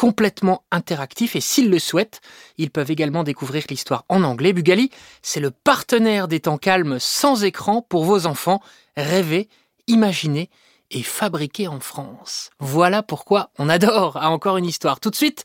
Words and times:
complètement 0.00 0.64
interactifs 0.70 1.36
et 1.36 1.42
s'ils 1.42 1.68
le 1.68 1.78
souhaitent, 1.78 2.22
ils 2.56 2.70
peuvent 2.70 2.90
également 2.90 3.22
découvrir 3.22 3.64
l'histoire 3.68 4.06
en 4.08 4.22
anglais. 4.22 4.54
Bugali, 4.54 4.90
c'est 5.20 5.40
le 5.40 5.50
partenaire 5.50 6.26
des 6.26 6.40
temps 6.40 6.56
calmes 6.56 6.98
sans 6.98 7.44
écran 7.44 7.82
pour 7.82 8.04
vos 8.04 8.24
enfants. 8.24 8.62
Rêver, 8.96 9.50
imaginer 9.88 10.48
et 10.90 11.02
fabriquer 11.02 11.68
en 11.68 11.80
France. 11.80 12.48
Voilà 12.60 13.02
pourquoi 13.02 13.50
on 13.58 13.68
adore 13.68 14.16
à 14.16 14.30
encore 14.30 14.56
une 14.56 14.64
histoire. 14.64 15.00
Tout 15.00 15.10
de 15.10 15.16
suite, 15.16 15.44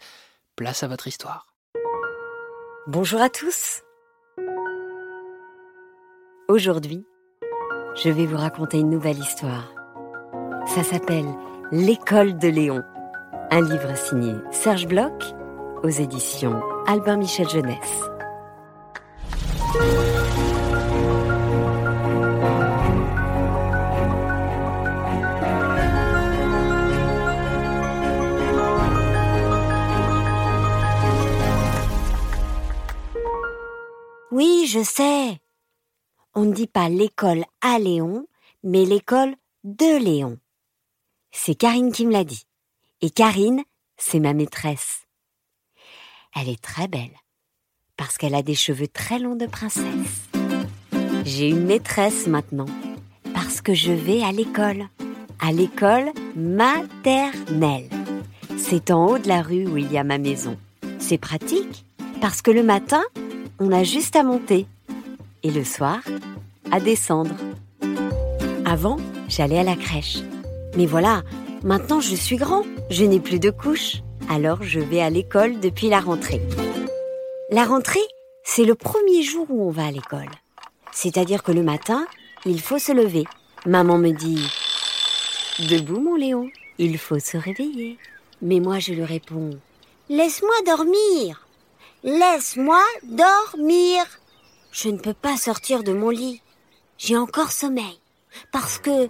place 0.55 0.84
à 0.84 0.87
votre 0.87 1.08
histoire. 1.08 1.48
Bonjour 2.87 3.20
à 3.20 3.30
tous. 3.30 3.82
Aujourd'hui, 6.48 7.04
je 8.02 8.10
vais 8.10 8.26
vous 8.26 8.37
raconter 8.37 8.77
une 8.77 8.90
nouvelle 8.90 9.20
histoire. 9.20 9.74
Ça 10.65 10.82
s'appelle 10.82 11.27
L'école 11.74 12.37
de 12.37 12.48
Léon, 12.48 12.84
un 13.51 13.62
livre 13.62 13.96
signé 13.96 14.34
Serge 14.51 14.88
Bloch 14.88 15.24
aux 15.84 15.90
éditions 15.90 16.62
Albin 16.88 17.18
Michel 17.18 17.48
Jeunesse. 17.49 18.02
Oui, 34.32 34.68
je 34.68 34.84
sais. 34.84 35.40
On 36.34 36.41
ne 36.41 36.54
dit 36.54 36.68
pas 36.68 36.90
l'école 36.90 37.46
à 37.62 37.80
Léon, 37.80 38.27
mais 38.63 38.84
l'école 38.84 39.35
de 39.63 39.98
Léon. 40.04 40.37
C'est 41.32 41.55
Karine 41.55 41.91
qui 41.91 42.05
me 42.05 42.12
l'a 42.12 42.24
dit. 42.24 42.46
Et 43.01 43.10
Karine, 43.10 43.62
c'est 43.98 44.20
ma 44.20 44.34
maîtresse. 44.34 45.01
Elle 46.34 46.49
est 46.49 46.62
très 46.62 46.88
belle, 46.88 47.15
parce 47.98 48.18
qu'elle 48.18 48.35
a 48.35 48.41
des 48.41 48.55
cheveux 48.55 48.87
très 48.87 49.20
longs 49.20 49.35
de 49.35 49.46
princesse. 49.46 50.29
J'ai 51.26 51.49
une 51.49 51.65
maîtresse 51.65 52.27
maintenant, 52.27 52.68
parce 53.34 53.62
que 53.62 53.74
je 53.74 53.91
vais 53.91 54.24
à 54.24 54.32
l'école, 54.32 54.87
à 55.40 55.52
l'école 55.52 56.12
maternelle. 56.35 57.90
C'est 58.57 58.91
en 58.91 59.07
haut 59.07 59.18
de 59.18 59.27
la 59.27 59.41
rue 59.41 59.68
où 59.68 59.77
il 59.77 59.91
y 59.91 59.98
a 59.98 60.04
ma 60.04 60.18
maison. 60.18 60.57
C'est 60.98 61.18
pratique, 61.18 61.85
parce 62.21 62.41
que 62.41 62.52
le 62.52 62.63
matin, 62.63 63.04
on 63.59 63.71
a 63.71 63.84
juste 63.84 64.16
à 64.16 64.24
monter. 64.24 64.68
Et 65.44 65.52
le 65.52 65.64
soir, 65.64 66.00
à 66.72 66.80
descendre. 66.80 67.36
Avant, 68.66 68.97
j'allais 69.28 69.59
à 69.59 69.64
la 69.64 69.75
crèche. 69.75 70.20
Mais 70.78 70.86
voilà, 70.86 71.24
maintenant 71.64 72.00
je 72.00 72.16
suis 72.16 72.38
grand, 72.38 72.64
je 72.90 73.03
n'ai 73.06 73.19
plus 73.19 73.40
de 73.40 73.50
couches. 73.50 74.01
Alors 74.29 74.63
je 74.63 74.79
vais 74.79 75.01
à 75.01 75.09
l'école 75.09 75.59
depuis 75.59 75.90
la 75.90 76.00
rentrée. 76.00 76.41
La 77.50 77.66
rentrée, 77.66 78.07
c'est 78.44 78.66
le 78.66 78.75
premier 78.75 79.23
jour 79.23 79.46
où 79.50 79.68
on 79.68 79.72
va 79.72 79.85
à 79.85 79.91
l'école. 79.91 80.29
C'est-à-dire 80.91 81.44
que 81.44 81.51
le 81.51 81.63
matin, 81.63 82.06
il 82.46 82.62
faut 82.62 82.79
se 82.79 82.91
lever. 82.91 83.25
Maman 83.66 83.97
me 83.97 84.12
dit 84.12 84.47
Debout 85.69 86.00
mon 86.00 86.16
Léon, 86.16 86.50
il 86.78 86.97
faut 86.97 87.19
se 87.19 87.38
réveiller. 87.38 87.97
Mais 88.41 88.59
moi 88.59 88.79
je 88.79 88.94
lui 88.94 89.03
réponds 89.03 89.52
Laisse-moi 90.09 90.56
dormir 90.66 91.47
Laisse-moi 92.03 92.84
dormir. 93.03 94.06
Je 94.72 94.90
ne 94.90 94.97
peux 94.97 95.13
pas 95.13 95.38
sortir 95.38 95.84
de 95.84 95.94
mon 95.94 96.09
lit. 96.09 96.41
J'ai 96.97 97.17
encore 97.17 97.52
sommeil. 97.52 98.00
Parce 98.52 98.78
que, 98.78 99.09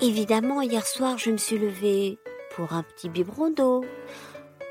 évidemment, 0.00 0.62
hier 0.62 0.86
soir, 0.86 1.18
je 1.18 1.30
me 1.30 1.36
suis 1.36 1.58
levée 1.58 2.18
pour 2.56 2.72
un 2.72 2.82
petit 2.82 3.08
biberon 3.08 3.50
d'eau, 3.50 3.84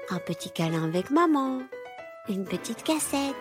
un 0.09 0.19
petit 0.19 0.52
câlin 0.52 0.84
avec 0.84 1.09
maman, 1.09 1.62
une 2.30 2.46
petite 2.46 2.84
cassette 2.84 3.36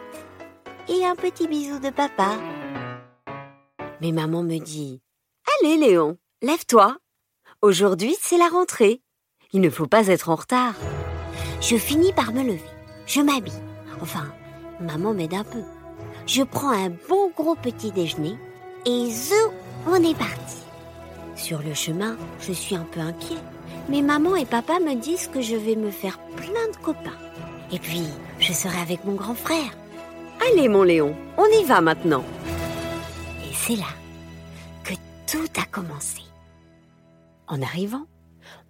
et 0.88 1.04
un 1.04 1.14
petit 1.14 1.46
bisou 1.46 1.78
de 1.78 1.90
papa. 1.90 2.36
Mais 4.00 4.12
maman 4.12 4.42
me 4.42 4.58
dit 4.58 5.00
Allez, 5.62 5.76
Léon, 5.76 6.16
lève-toi. 6.42 6.96
Aujourd'hui, 7.60 8.16
c'est 8.20 8.38
la 8.38 8.48
rentrée. 8.48 9.02
Il 9.52 9.60
ne 9.60 9.70
faut 9.70 9.86
pas 9.86 10.06
être 10.06 10.30
en 10.30 10.36
retard. 10.36 10.74
Je 11.60 11.76
finis 11.76 12.12
par 12.12 12.32
me 12.32 12.42
lever. 12.42 12.60
Je 13.06 13.20
m'habille 13.20 13.52
Enfin, 14.00 14.32
maman 14.80 15.12
m'aide 15.12 15.34
un 15.34 15.44
peu. 15.44 15.62
Je 16.26 16.42
prends 16.42 16.70
un 16.70 16.90
bon 17.08 17.30
gros 17.36 17.54
petit 17.54 17.92
déjeuner 17.92 18.36
et 18.86 19.10
zou, 19.10 19.52
on 19.86 19.96
est 19.96 20.16
parti. 20.16 20.56
Sur 21.36 21.60
le 21.60 21.74
chemin, 21.74 22.16
je 22.40 22.52
suis 22.52 22.76
un 22.76 22.86
peu 22.90 23.00
inquiet. 23.00 23.36
Mais 23.90 24.02
maman 24.02 24.36
et 24.36 24.46
papa 24.46 24.78
me 24.78 24.94
disent 24.94 25.26
que 25.28 25.40
je 25.40 25.56
vais 25.56 25.76
me 25.76 25.90
faire 25.90 26.18
plein 26.36 26.68
de 26.72 26.76
copains. 26.82 27.18
Et 27.72 27.78
puis, 27.78 28.06
je 28.38 28.52
serai 28.52 28.78
avec 28.78 29.04
mon 29.04 29.14
grand 29.14 29.34
frère. 29.34 29.76
Allez, 30.40 30.68
mon 30.68 30.84
Léon, 30.84 31.14
on 31.36 31.46
y 31.46 31.64
va 31.64 31.80
maintenant. 31.80 32.24
Et 33.44 33.52
c'est 33.52 33.76
là 33.76 33.92
que 34.84 34.94
tout 35.26 35.60
a 35.60 35.66
commencé. 35.66 36.22
En 37.48 37.60
arrivant, 37.60 38.06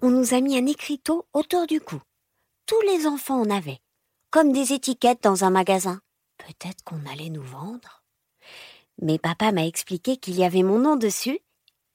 on 0.03 0.11
nous 0.11 0.35
a 0.35 0.41
mis 0.41 0.59
un 0.59 0.67
écriteau 0.67 1.27
autour 1.35 1.67
du 1.67 1.81
cou. 1.81 2.01
Tous 2.67 2.81
les 2.83 3.07
enfants 3.07 3.41
en 3.41 3.51
avaient 3.51 3.81
comme 4.31 4.53
des 4.53 4.73
étiquettes 4.73 5.23
dans 5.23 5.45
un 5.45 5.51
magasin. 5.51 6.01
Peut-être 6.39 6.85
qu'on 6.85 7.05
allait 7.13 7.31
nous 7.31 7.43
vendre. 7.43 8.03
Mais 9.03 9.19
papa 9.19 9.51
m'a 9.53 9.67
expliqué 9.67 10.17
qu'il 10.17 10.37
y 10.37 10.45
avait 10.45 10.63
mon 10.63 10.79
nom 10.79 10.97
dessus 10.97 11.41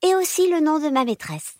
et 0.03 0.15
aussi 0.15 0.49
le 0.49 0.59
nom 0.59 0.79
de 0.79 0.89
ma 0.89 1.05
maîtresse. 1.05 1.55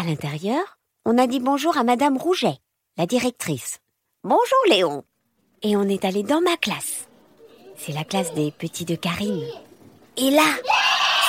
À 0.00 0.04
l'intérieur, 0.04 0.78
on 1.04 1.18
a 1.18 1.26
dit 1.26 1.40
bonjour 1.40 1.76
à 1.76 1.82
Madame 1.82 2.16
Rouget, 2.16 2.58
la 2.96 3.06
directrice. 3.06 3.80
Bonjour 4.22 4.58
Léon. 4.68 5.02
Et 5.62 5.76
on 5.76 5.88
est 5.88 6.04
allé 6.04 6.22
dans 6.22 6.40
ma 6.40 6.56
classe. 6.56 7.08
C'est 7.76 7.90
la 7.90 8.04
classe 8.04 8.32
des 8.32 8.52
petits 8.52 8.84
de 8.84 8.94
Karine. 8.94 9.42
Et 10.16 10.30
là, 10.30 10.46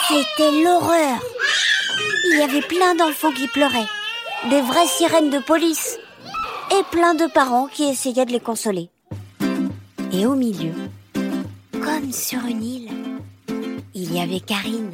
c'était 0.07 0.51
l'horreur. 0.61 1.17
Il 2.25 2.37
y 2.37 2.43
avait 2.43 2.61
plein 2.61 2.93
d'enfants 2.93 3.31
qui 3.31 3.47
pleuraient. 3.47 3.89
Des 4.51 4.61
vraies 4.61 4.85
sirènes 4.85 5.31
de 5.31 5.39
police 5.39 5.97
et 6.71 6.83
plein 6.91 7.15
de 7.15 7.25
parents 7.25 7.65
qui 7.65 7.85
essayaient 7.85 8.25
de 8.25 8.31
les 8.31 8.39
consoler. 8.39 8.91
Et 10.13 10.27
au 10.27 10.35
milieu, 10.35 10.73
comme 11.71 12.13
sur 12.13 12.45
une 12.45 12.63
île, 12.63 12.91
il 13.95 14.13
y 14.13 14.21
avait 14.21 14.41
Karine, 14.41 14.91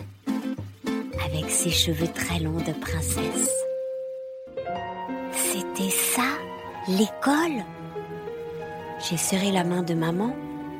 avec 1.25 1.49
ses 1.49 1.71
cheveux 1.71 2.07
très 2.07 2.39
longs 2.39 2.61
de 2.61 2.71
princesse. 2.71 3.64
C'était 5.75 5.89
ça, 5.89 6.23
l'école? 6.87 7.65
J'ai 8.99 9.17
serré 9.17 9.51
la 9.51 9.65
main 9.65 9.83
de 9.83 9.93
maman 9.93 10.33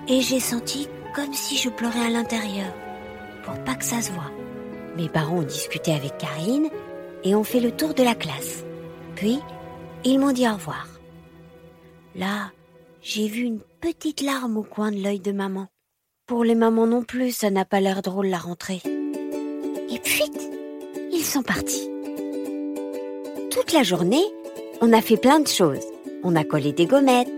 et 0.08 0.22
j'ai 0.22 0.40
senti 0.40 0.88
comme 1.14 1.34
si 1.34 1.58
je 1.58 1.70
pleurais 1.70 2.06
à 2.06 2.10
l'intérieur, 2.10 2.74
pour 3.44 3.56
pas 3.66 3.76
que 3.76 3.84
ça 3.84 4.02
se 4.02 4.12
voie. 4.12 4.32
Mes 4.96 5.10
parents 5.10 5.40
ont 5.40 5.44
discuté 5.44 5.92
avec 5.94 6.18
Karine 6.18 6.70
et 7.26 7.36
ont 7.36 7.44
fait 7.44 7.60
le 7.60 7.72
tour 7.72 7.94
de 7.94 8.04
la 8.04 8.16
classe. 8.16 8.64
Puis, 9.16 9.40
ils 10.06 10.18
m'ont 10.18 10.32
dit 10.32 10.48
au 10.48 10.54
revoir. 10.54 10.88
Là, 12.16 12.52
j'ai 13.02 13.28
vu 13.28 13.42
une 13.42 13.60
petite 13.82 14.22
larme 14.22 14.56
au 14.56 14.64
coin 14.64 14.92
de 14.92 15.02
l'œil 15.02 15.20
de 15.20 15.34
maman. 15.34 15.68
Pour 16.26 16.46
les 16.46 16.56
mamans 16.56 16.88
non 16.88 17.04
plus, 17.04 17.32
ça 17.32 17.50
n'a 17.50 17.66
pas 17.66 17.82
l'air 17.82 18.02
drôle 18.02 18.28
la 18.28 18.38
rentrée. 18.38 18.82
Et 18.86 20.00
puis, 20.00 20.32
ils 21.12 21.26
sont 21.26 21.44
partis. 21.44 21.90
Toute 23.52 23.74
la 23.74 23.84
journée, 23.84 24.24
on 24.82 24.94
a 24.94 25.02
fait 25.02 25.18
plein 25.18 25.40
de 25.40 25.48
choses. 25.48 25.86
On 26.24 26.36
a 26.36 26.44
collé 26.44 26.72
des 26.72 26.86
gommettes. 26.86 27.30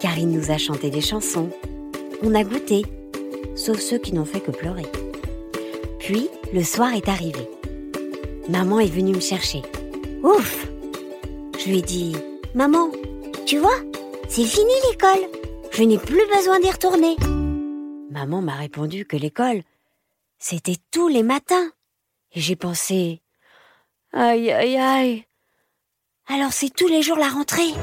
Karine 0.00 0.32
nous 0.32 0.50
a 0.50 0.58
chanté 0.58 0.90
des 0.90 1.00
chansons. 1.00 1.50
On 2.22 2.34
a 2.34 2.44
goûté, 2.44 2.82
sauf 3.54 3.78
ceux 3.78 3.98
qui 3.98 4.12
n'ont 4.12 4.24
fait 4.24 4.40
que 4.40 4.50
pleurer. 4.50 4.86
Puis, 5.98 6.28
le 6.52 6.62
soir 6.62 6.92
est 6.94 7.08
arrivé. 7.08 7.48
Maman 8.48 8.80
est 8.80 8.92
venue 8.92 9.14
me 9.14 9.20
chercher. 9.20 9.62
Ouf 10.22 10.68
Je 11.58 11.68
lui 11.68 11.78
ai 11.78 11.82
dit, 11.82 12.16
Maman, 12.54 12.90
tu 13.46 13.58
vois, 13.58 13.78
c'est 14.28 14.44
fini 14.44 14.72
l'école. 14.90 15.28
Je 15.70 15.82
n'ai 15.82 15.98
plus 15.98 16.26
besoin 16.36 16.60
d'y 16.60 16.70
retourner. 16.70 17.16
Maman 18.10 18.42
m'a 18.42 18.54
répondu 18.54 19.06
que 19.06 19.16
l'école, 19.16 19.62
c'était 20.38 20.76
tous 20.90 21.08
les 21.08 21.22
matins. 21.22 21.70
Et 22.32 22.40
j'ai 22.40 22.56
pensé, 22.56 23.22
aïe, 24.12 24.50
aïe, 24.50 24.76
aïe. 24.76 25.24
Alors 26.26 26.52
c'est 26.52 26.74
tous 26.74 26.88
les 26.88 27.02
jours 27.02 27.18
la 27.18 27.28
rentrée. 27.28 27.74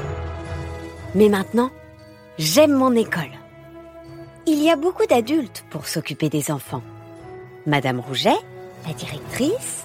Mais 1.14 1.28
maintenant, 1.28 1.70
j'aime 2.38 2.72
mon 2.72 2.92
école. 2.92 3.30
Il 4.46 4.60
y 4.60 4.68
a 4.68 4.74
beaucoup 4.74 5.06
d'adultes 5.06 5.64
pour 5.70 5.86
s'occuper 5.86 6.28
des 6.28 6.50
enfants. 6.50 6.82
Madame 7.66 8.00
Rouget, 8.00 8.34
la 8.84 8.94
directrice, 8.94 9.84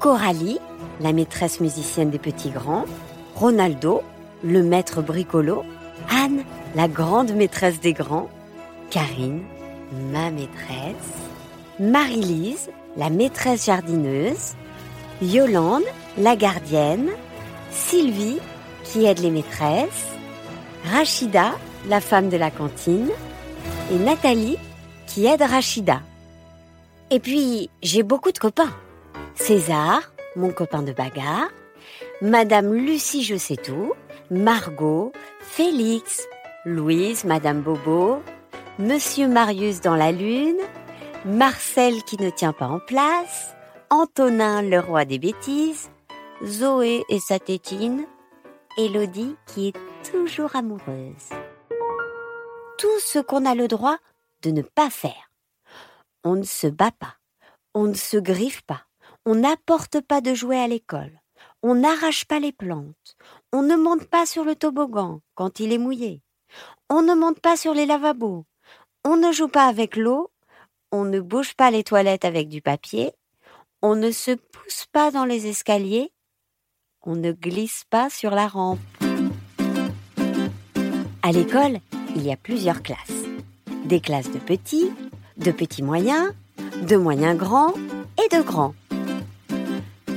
Coralie, 0.00 0.58
la 1.00 1.12
maîtresse 1.12 1.60
musicienne 1.60 2.08
des 2.08 2.18
petits 2.18 2.48
grands, 2.48 2.86
Ronaldo, 3.34 4.02
le 4.42 4.62
maître 4.62 5.02
bricolo, 5.02 5.62
Anne, 6.08 6.44
la 6.74 6.88
grande 6.88 7.32
maîtresse 7.32 7.78
des 7.78 7.92
grands, 7.92 8.30
Karine, 8.90 9.42
ma 10.10 10.30
maîtresse, 10.30 11.28
Marie-Lise, 11.78 12.70
la 12.96 13.10
maîtresse 13.10 13.66
jardineuse, 13.66 14.54
Yolande, 15.20 15.84
la 16.16 16.36
gardienne, 16.36 17.10
Sylvie, 17.72 18.38
qui 18.84 19.06
aide 19.06 19.20
les 19.20 19.30
maîtresses, 19.30 20.08
Rachida, 20.84 21.52
la 21.88 22.00
femme 22.00 22.28
de 22.28 22.36
la 22.36 22.50
cantine, 22.50 23.10
et 23.92 23.96
Nathalie, 23.96 24.58
qui 25.06 25.26
aide 25.26 25.42
Rachida. 25.42 26.00
Et 27.10 27.18
puis, 27.18 27.70
j'ai 27.82 28.02
beaucoup 28.02 28.32
de 28.32 28.38
copains. 28.38 28.72
César, 29.34 30.12
mon 30.36 30.50
copain 30.50 30.82
de 30.82 30.92
bagarre, 30.92 31.48
Madame 32.20 32.72
Lucie 32.72 33.24
Je 33.24 33.36
sais 33.36 33.56
tout, 33.56 33.94
Margot, 34.30 35.12
Félix, 35.40 36.26
Louise, 36.64 37.24
Madame 37.24 37.60
Bobo, 37.60 38.22
Monsieur 38.78 39.28
Marius 39.28 39.80
dans 39.80 39.96
la 39.96 40.12
lune, 40.12 40.60
Marcel 41.24 42.02
qui 42.04 42.16
ne 42.22 42.30
tient 42.30 42.52
pas 42.52 42.68
en 42.68 42.78
place, 42.78 43.54
Antonin 43.90 44.62
le 44.62 44.80
roi 44.80 45.04
des 45.04 45.18
bêtises, 45.18 45.90
Zoé 46.44 47.04
et 47.08 47.20
sa 47.20 47.38
tétine, 47.38 48.04
Élodie 48.76 49.36
qui 49.46 49.68
est 49.68 49.76
toujours 50.10 50.56
amoureuse. 50.56 51.28
Tout 52.78 52.98
ce 52.98 53.20
qu'on 53.20 53.46
a 53.46 53.54
le 53.54 53.68
droit 53.68 53.96
de 54.42 54.50
ne 54.50 54.62
pas 54.62 54.90
faire. 54.90 55.30
On 56.24 56.34
ne 56.34 56.42
se 56.42 56.66
bat 56.66 56.90
pas, 56.90 57.14
on 57.74 57.84
ne 57.84 57.94
se 57.94 58.16
griffe 58.16 58.62
pas, 58.62 58.82
on 59.24 59.36
n'apporte 59.36 60.00
pas 60.00 60.20
de 60.20 60.34
jouets 60.34 60.58
à 60.58 60.66
l'école, 60.66 61.20
on 61.62 61.76
n'arrache 61.76 62.24
pas 62.24 62.40
les 62.40 62.52
plantes, 62.52 63.16
on 63.52 63.62
ne 63.62 63.76
monte 63.76 64.06
pas 64.06 64.26
sur 64.26 64.42
le 64.42 64.56
toboggan 64.56 65.20
quand 65.36 65.60
il 65.60 65.72
est 65.72 65.78
mouillé, 65.78 66.22
on 66.90 67.02
ne 67.02 67.14
monte 67.14 67.38
pas 67.38 67.56
sur 67.56 67.72
les 67.72 67.86
lavabos, 67.86 68.46
on 69.04 69.16
ne 69.16 69.30
joue 69.30 69.48
pas 69.48 69.66
avec 69.66 69.96
l'eau, 69.96 70.32
on 70.90 71.04
ne 71.04 71.20
bouge 71.20 71.54
pas 71.54 71.70
les 71.70 71.84
toilettes 71.84 72.24
avec 72.24 72.48
du 72.48 72.62
papier, 72.62 73.12
on 73.80 73.94
ne 73.94 74.10
se 74.10 74.32
pousse 74.32 74.86
pas 74.90 75.12
dans 75.12 75.24
les 75.24 75.46
escaliers, 75.46 76.12
on 77.04 77.16
ne 77.16 77.32
glisse 77.32 77.84
pas 77.90 78.10
sur 78.10 78.30
la 78.30 78.46
rampe. 78.46 78.78
À 81.22 81.32
l'école, 81.32 81.78
il 82.14 82.22
y 82.22 82.32
a 82.32 82.36
plusieurs 82.36 82.82
classes. 82.82 83.24
Des 83.84 84.00
classes 84.00 84.30
de 84.30 84.38
petits, 84.38 84.90
de 85.36 85.50
petits 85.50 85.82
moyens, 85.82 86.32
de 86.88 86.96
moyens 86.96 87.36
grands 87.36 87.74
et 88.18 88.36
de 88.36 88.42
grands. 88.42 88.74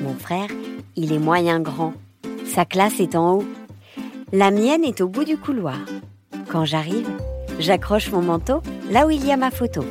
Mon 0.03 0.15
frère, 0.15 0.49
il 0.95 1.11
est 1.11 1.19
moyen 1.19 1.59
grand. 1.59 1.93
Sa 2.45 2.65
classe 2.65 2.99
est 2.99 3.15
en 3.15 3.37
haut. 3.37 3.45
La 4.31 4.51
mienne 4.51 4.83
est 4.83 5.01
au 5.01 5.07
bout 5.07 5.23
du 5.23 5.37
couloir. 5.37 5.79
Quand 6.49 6.65
j'arrive, 6.65 7.09
j'accroche 7.59 8.11
mon 8.11 8.21
manteau 8.21 8.61
là 8.91 9.07
où 9.07 9.11
il 9.11 9.25
y 9.25 9.31
a 9.31 9.37
ma 9.37 9.51
photo. 9.51 9.83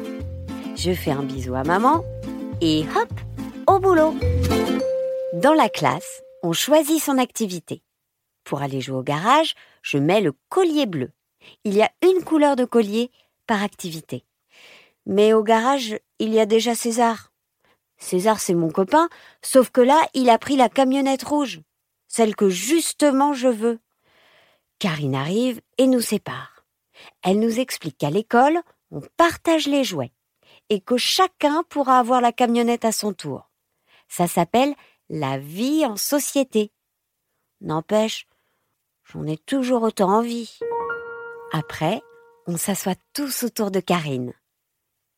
Je 0.77 0.93
fais 0.93 1.11
un 1.11 1.23
bisou 1.23 1.55
à 1.55 1.65
maman 1.65 2.05
et 2.61 2.85
hop, 2.97 3.09
au 3.67 3.79
boulot. 3.81 4.15
Dans 5.35 5.55
la 5.55 5.69
classe, 5.69 6.24
on 6.45 6.53
choisit 6.53 7.03
son 7.03 7.17
activité. 7.17 7.83
Pour 8.45 8.61
aller 8.61 8.83
jouer 8.83 8.99
au 8.99 9.03
garage, 9.03 9.55
je 9.81 9.97
mets 9.97 10.21
le 10.21 10.35
collier 10.51 10.85
bleu. 10.85 11.11
Il 11.65 11.75
y 11.75 11.83
a 11.83 11.91
une 12.03 12.23
couleur 12.23 12.55
de 12.55 12.67
collier 12.67 13.11
par 13.47 13.63
activité. 13.63 14.25
Mais 15.07 15.33
au 15.33 15.43
garage, 15.43 15.99
il 16.19 16.35
y 16.35 16.41
a 16.41 16.45
déjà 16.45 16.75
César. 16.75 17.33
César, 17.97 18.41
c'est 18.41 18.55
mon 18.55 18.71
copain, 18.71 19.09
sauf 19.41 19.71
que 19.71 19.81
là, 19.81 19.99
il 20.13 20.29
a 20.29 20.39
pris 20.39 20.57
la 20.57 20.69
camionnette 20.69 21.23
rouge, 21.23 21.61
celle 22.09 22.37
que 22.37 22.51
justement 22.51 23.33
je 23.33 23.49
veux. 23.49 23.79
Karine 24.79 25.15
arrive 25.15 25.63
et 25.79 25.87
nous 25.87 26.03
sépare. 26.03 26.67
Elle 27.23 27.41
nous 27.41 27.59
explique 27.59 27.97
qu'à 27.97 28.11
l'école, 28.11 28.61
on 28.91 29.01
partage 29.17 29.67
les 29.67 29.85
jouets 29.85 30.13
et 30.69 30.81
que 30.81 30.99
chacun 30.99 31.63
pourra 31.71 31.99
avoir 31.99 32.21
la 32.21 32.33
camionnette 32.33 32.85
à 32.85 32.93
son 32.93 33.15
tour. 33.15 33.51
Ça 34.09 34.27
s'appelle 34.27 34.75
la 35.09 35.39
vie 35.39 35.85
en 35.87 35.97
société. 35.97 36.73
N'empêche, 37.61 38.27
j'en 39.05 39.27
ai 39.27 39.37
toujours 39.37 39.83
autant 39.83 40.11
envie. 40.11 40.59
Après, 41.53 42.01
on 42.47 42.57
s'assoit 42.57 42.97
tous 43.13 43.45
autour 43.45 43.71
de 43.71 43.81
Karine. 43.81 44.33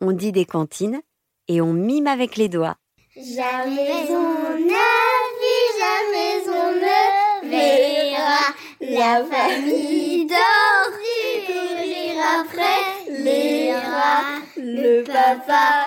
On 0.00 0.12
dit 0.12 0.32
des 0.32 0.44
cantines 0.44 1.00
et 1.48 1.60
on 1.60 1.72
mime 1.72 2.06
avec 2.06 2.36
les 2.36 2.48
doigts. 2.48 2.76
Jamais 3.16 4.06
on 4.10 4.58
jamais 5.78 6.42
on 6.48 6.72
ne 6.74 7.50
verra 7.50 8.54
la 8.80 9.24
famille. 9.24 10.06
Le 14.58 15.02
papa 15.04 15.86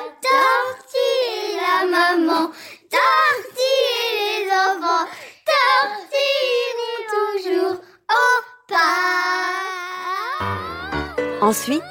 Ensuite, 11.50 11.82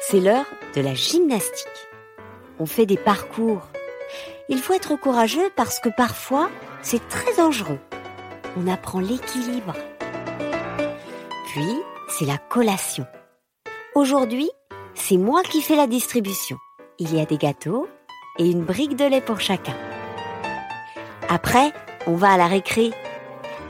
c'est 0.00 0.20
l'heure 0.20 0.46
de 0.76 0.80
la 0.80 0.94
gymnastique. 0.94 1.66
On 2.60 2.66
fait 2.66 2.86
des 2.86 2.96
parcours. 2.96 3.66
Il 4.48 4.58
faut 4.58 4.72
être 4.72 4.94
courageux 4.94 5.50
parce 5.56 5.80
que 5.80 5.88
parfois, 5.88 6.48
c'est 6.80 7.08
très 7.08 7.34
dangereux. 7.34 7.80
On 8.56 8.68
apprend 8.68 9.00
l'équilibre. 9.00 9.74
Puis, 11.48 11.76
c'est 12.08 12.24
la 12.24 12.38
collation. 12.38 13.04
Aujourd'hui, 13.96 14.48
c'est 14.94 15.16
moi 15.16 15.42
qui 15.42 15.60
fais 15.60 15.74
la 15.74 15.88
distribution. 15.88 16.56
Il 17.00 17.12
y 17.12 17.20
a 17.20 17.26
des 17.26 17.36
gâteaux 17.36 17.88
et 18.38 18.48
une 18.48 18.62
brique 18.62 18.94
de 18.94 19.06
lait 19.06 19.20
pour 19.20 19.40
chacun. 19.40 19.74
Après, 21.28 21.72
on 22.06 22.14
va 22.14 22.30
à 22.30 22.36
la 22.36 22.46
récré. 22.46 22.92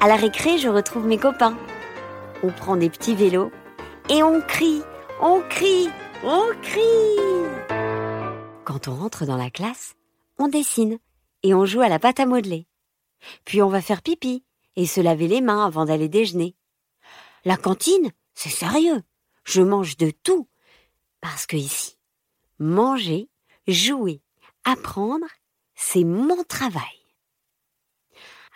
À 0.01 0.09
la 0.09 0.17
récré, 0.17 0.59
je 0.59 0.69
retrouve 0.69 1.07
mes 1.07 1.17
copains. 1.17 1.57
On 2.43 2.51
prend 2.51 2.77
des 2.77 2.91
petits 2.91 3.15
vélos 3.15 3.51
et 4.11 4.23
on 4.23 4.43
crie, 4.43 4.83
on 5.23 5.43
crie, 5.49 5.89
on 6.25 6.51
crie. 6.63 7.71
Quand 8.65 8.89
on 8.89 8.95
rentre 8.95 9.27
dans 9.27 9.37
la 9.37 9.51
classe, 9.51 9.95
on 10.39 10.49
dessine 10.49 10.99
et 11.43 11.55
on 11.55 11.67
joue 11.67 11.81
à 11.81 11.89
la 11.89 11.99
pâte 11.99 12.21
à 12.21 12.27
modeler. 12.27 12.67
Puis 13.45 13.63
on 13.63 13.69
va 13.69 13.83
faire 13.83 14.03
pipi 14.03 14.45
et 14.77 14.87
se 14.87 15.01
laver 15.01 15.29
les 15.29 15.41
mains 15.41 15.67
avant 15.67 15.85
d'aller 15.85 16.09
déjeuner. 16.09 16.57
La 17.45 17.57
cantine, 17.57 18.11
c'est 18.35 18.49
sérieux. 18.49 19.03
Je 19.45 19.63
mange 19.63 19.97
de 19.97 20.11
tout. 20.11 20.49
Parce 21.21 21.47
que 21.47 21.57
ici, 21.57 21.99
manger, 22.59 23.29
jouer, 23.67 24.23
apprendre, 24.65 25.27
c'est 25.75 26.05
mon 26.05 26.43
travail. 26.45 26.83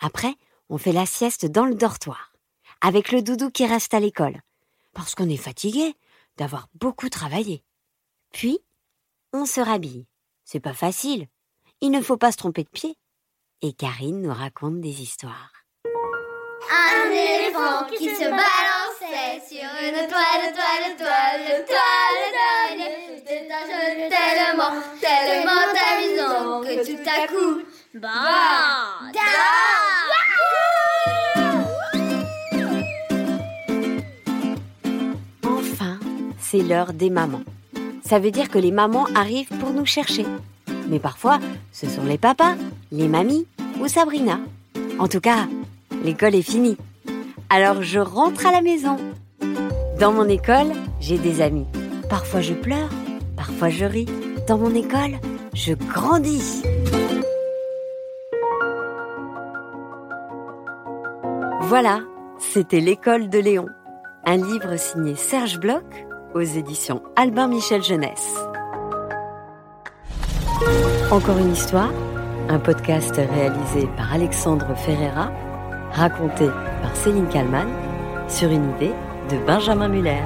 Après, 0.01 0.33
on 0.69 0.77
fait 0.77 0.91
la 0.91 1.05
sieste 1.05 1.45
dans 1.45 1.65
le 1.65 1.75
dortoir, 1.75 2.33
avec 2.81 3.11
le 3.11 3.21
doudou 3.21 3.51
qui 3.51 3.65
reste 3.65 3.93
à 3.93 3.99
l'école, 3.99 4.41
parce 4.93 5.13
qu'on 5.13 5.29
est 5.29 5.37
fatigué 5.37 5.95
d'avoir 6.37 6.67
beaucoup 6.73 7.09
travaillé. 7.09 7.63
Puis, 8.33 8.59
on 9.33 9.45
se 9.45 9.61
rhabille. 9.61 10.05
C'est 10.43 10.59
pas 10.59 10.73
facile. 10.73 11.27
Il 11.81 11.91
ne 11.91 12.01
faut 12.01 12.17
pas 12.17 12.31
se 12.31 12.37
tromper 12.37 12.63
de 12.63 12.69
pied. 12.69 12.97
Et 13.61 13.73
Karine 13.73 14.21
nous 14.21 14.33
raconte 14.33 14.81
des 14.81 15.01
histoires. 15.01 15.51
Un 16.69 17.11
éléphant 17.11 17.85
qui 17.87 18.09
se 18.09 18.23
balançait 18.23 19.41
sur 19.47 19.69
une 19.81 20.07
toile, 20.07 20.53
toile, 20.53 20.95
toile, 20.97 21.65
toile 21.65 22.25
d'araignée. 22.33 23.17
C'était 23.17 23.47
un 23.51 24.09
tellement, 24.09 24.81
tellement 25.01 25.65
amusant 25.91 26.61
que 26.61 26.85
tout 26.85 27.09
à 27.09 27.27
coup, 27.27 27.61
bah, 27.95 29.11
l'heure 36.61 36.93
des 36.93 37.09
mamans. 37.09 37.43
Ça 38.03 38.19
veut 38.19 38.31
dire 38.31 38.49
que 38.49 38.59
les 38.59 38.71
mamans 38.71 39.07
arrivent 39.15 39.57
pour 39.59 39.71
nous 39.71 39.85
chercher. 39.85 40.25
Mais 40.89 40.99
parfois, 40.99 41.39
ce 41.71 41.87
sont 41.87 42.03
les 42.03 42.17
papas, 42.17 42.55
les 42.91 43.07
mamies 43.07 43.47
ou 43.79 43.87
Sabrina. 43.87 44.39
En 44.99 45.07
tout 45.07 45.19
cas, 45.19 45.47
l'école 46.03 46.35
est 46.35 46.41
finie. 46.41 46.77
Alors 47.49 47.81
je 47.81 47.99
rentre 47.99 48.45
à 48.45 48.51
la 48.51 48.61
maison. 48.61 48.97
Dans 49.99 50.11
mon 50.11 50.27
école, 50.27 50.71
j'ai 50.99 51.17
des 51.17 51.41
amis. 51.41 51.65
Parfois 52.09 52.41
je 52.41 52.53
pleure, 52.53 52.89
parfois 53.35 53.69
je 53.69 53.85
ris. 53.85 54.07
Dans 54.47 54.57
mon 54.57 54.75
école, 54.75 55.19
je 55.53 55.73
grandis. 55.73 56.61
Voilà, 61.61 62.01
c'était 62.37 62.79
L'école 62.79 63.27
de 63.29 63.39
Léon, 63.39 63.65
un 64.23 64.37
livre 64.37 64.77
signé 64.77 65.15
Serge 65.15 65.59
Bloch 65.59 66.05
aux 66.35 66.41
éditions 66.41 67.01
Albin 67.15 67.47
Michel 67.47 67.81
Jeunesse. 67.81 68.35
Encore 71.09 71.37
une 71.37 71.53
histoire, 71.53 71.91
un 72.49 72.59
podcast 72.59 73.15
réalisé 73.15 73.87
par 73.95 74.13
Alexandre 74.13 74.75
Ferreira, 74.75 75.31
raconté 75.93 76.47
par 76.81 76.93
Céline 76.93 77.29
Kallmann, 77.29 77.69
sur 78.27 78.49
une 78.49 78.69
idée 78.75 78.91
de 79.31 79.37
Benjamin 79.47 79.87
Muller. 79.87 80.21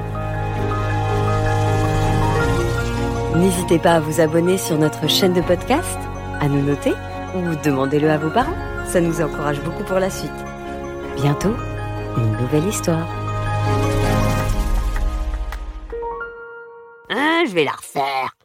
N'hésitez 3.35 3.77
pas 3.77 3.93
à 3.93 3.99
vous 3.99 4.19
abonner 4.19 4.57
sur 4.57 4.79
notre 4.79 5.07
chaîne 5.07 5.33
de 5.33 5.41
podcast, 5.41 5.99
à 6.41 6.47
nous 6.47 6.63
noter 6.63 6.93
ou 7.35 7.55
demandez-le 7.63 8.09
à 8.09 8.17
vos 8.17 8.31
parents. 8.31 8.57
Ça 8.87 8.99
nous 8.99 9.21
encourage 9.21 9.61
beaucoup 9.61 9.83
pour 9.83 9.99
la 9.99 10.09
suite. 10.09 10.31
Bientôt, 11.17 11.53
une 12.17 12.31
nouvelle 12.41 12.67
histoire. 12.67 13.18
Je 17.49 17.55
vais 17.55 17.63
la 17.63 17.71
refaire. 17.71 18.38